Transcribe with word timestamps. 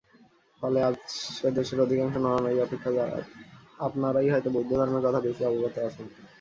ফলে 0.61 0.79
আজ 0.83 0.95
সে-দেশের 1.29 1.79
অধিকাংশ 1.81 2.13
নরনারী 2.17 2.57
অপেক্ষা 2.59 2.89
আপনারাই 3.79 4.31
হয়তো 4.33 4.49
বৌদ্ধধর্মের 4.55 5.05
কথা 5.05 5.19
বেশী 5.25 5.41
অবগত 5.45 5.75
আছেন। 5.87 6.07